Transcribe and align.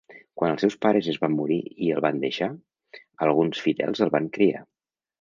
Quan 0.41 0.53
els 0.53 0.63
seus 0.65 0.77
pares 0.85 1.09
es 1.13 1.19
van 1.25 1.35
morir 1.41 1.59
i 1.87 1.91
el 1.97 2.03
van 2.07 2.19
deixar, 2.25 2.51
alguns 3.29 3.65
fidels 3.67 4.07
el 4.09 4.17
van 4.21 4.35
criar. 4.41 4.69